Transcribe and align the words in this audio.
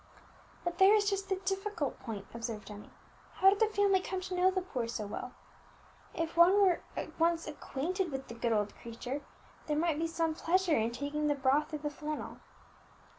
"But 0.63 0.79
there 0.79 0.95
is 0.95 1.07
just 1.07 1.29
the 1.29 1.35
difficult 1.35 1.99
point," 1.99 2.25
observed 2.33 2.71
Emmie, 2.71 2.89
"how 3.33 3.51
did 3.51 3.59
the 3.59 3.67
family 3.67 3.99
come 3.99 4.19
to 4.21 4.33
know 4.35 4.49
the 4.49 4.59
poor 4.63 4.87
so 4.87 5.05
well? 5.05 5.33
If 6.15 6.35
one 6.35 6.53
were 6.59 6.79
once 7.19 7.45
acquainted 7.45 8.11
with 8.11 8.27
the 8.27 8.33
'good 8.33 8.51
old 8.51 8.73
creature,' 8.75 9.21
there 9.67 9.77
might 9.77 9.99
be 9.99 10.07
some 10.07 10.33
pleasure 10.33 10.75
in 10.75 10.89
taking 10.89 11.27
the 11.27 11.35
broth 11.35 11.71
or 11.71 11.77
the 11.77 11.91
flannel." 11.91 12.39